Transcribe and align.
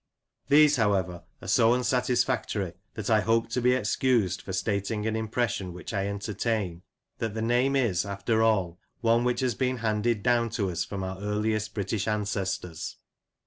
These, 0.47 0.77
however, 0.77 1.25
are 1.43 1.47
so 1.47 1.75
unsatisfactory, 1.75 2.73
that 2.95 3.11
I 3.11 3.21
hope 3.21 3.49
to 3.51 3.61
be 3.61 3.73
excused 3.75 4.41
for 4.41 4.51
stating 4.51 5.05
an 5.05 5.15
impression 5.15 5.73
which 5.73 5.93
I 5.93 6.07
entertain, 6.07 6.81
that 7.19 7.35
the 7.35 7.41
name 7.43 7.75
is, 7.75 8.03
after 8.03 8.41
all, 8.41 8.79
one 9.01 9.23
which 9.23 9.41
has 9.41 9.53
been 9.53 9.77
handed 9.77 10.23
down 10.23 10.49
to 10.57 10.71
us 10.71 10.83
from 10.83 11.03
our 11.03 11.19
earliest 11.19 11.75
British 11.75 12.07
ancestors. 12.07 12.97